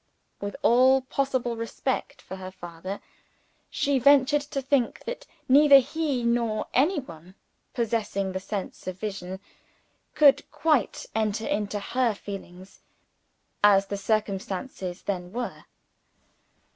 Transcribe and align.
With 0.39 0.55
all 0.63 1.01
possible 1.01 1.55
respect 1.55 2.23
for 2.23 2.37
her 2.37 2.49
father, 2.49 3.01
she 3.69 3.99
ventured 3.99 4.41
to 4.41 4.59
think 4.59 5.03
that 5.03 5.27
neither 5.47 5.77
he 5.77 6.23
nor 6.23 6.65
any 6.73 6.99
one, 6.99 7.35
possessing 7.75 8.31
the 8.31 8.39
sense 8.39 8.87
of 8.87 8.97
vision, 8.99 9.39
could 10.15 10.49
quite 10.51 11.05
enter 11.13 11.45
into 11.45 11.79
her 11.79 12.15
feelings 12.15 12.81
as 13.63 13.85
the 13.85 13.95
circumstances 13.97 15.03
then 15.03 15.31
were. 15.31 15.65